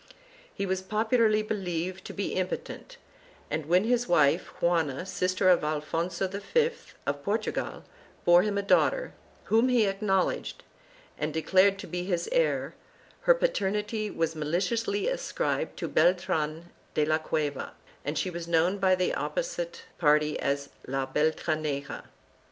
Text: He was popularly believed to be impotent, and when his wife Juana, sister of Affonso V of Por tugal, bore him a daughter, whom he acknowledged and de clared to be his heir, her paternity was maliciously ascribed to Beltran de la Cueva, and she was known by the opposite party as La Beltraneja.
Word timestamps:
He 0.51 0.65
was 0.65 0.81
popularly 0.81 1.43
believed 1.43 2.05
to 2.05 2.13
be 2.13 2.33
impotent, 2.33 2.97
and 3.51 3.67
when 3.67 3.83
his 3.83 4.07
wife 4.07 4.47
Juana, 4.59 5.05
sister 5.05 5.47
of 5.47 5.61
Affonso 5.61 6.27
V 6.27 6.71
of 7.05 7.23
Por 7.23 7.37
tugal, 7.37 7.83
bore 8.25 8.41
him 8.41 8.57
a 8.57 8.63
daughter, 8.63 9.13
whom 9.43 9.69
he 9.69 9.85
acknowledged 9.85 10.63
and 11.19 11.31
de 11.31 11.43
clared 11.43 11.77
to 11.77 11.85
be 11.85 12.03
his 12.03 12.27
heir, 12.31 12.73
her 13.29 13.35
paternity 13.35 14.09
was 14.09 14.35
maliciously 14.35 15.07
ascribed 15.07 15.77
to 15.77 15.87
Beltran 15.87 16.71
de 16.95 17.05
la 17.05 17.19
Cueva, 17.19 17.73
and 18.03 18.17
she 18.17 18.31
was 18.31 18.47
known 18.47 18.79
by 18.79 18.95
the 18.95 19.13
opposite 19.13 19.83
party 19.99 20.39
as 20.39 20.69
La 20.87 21.05
Beltraneja. 21.05 22.05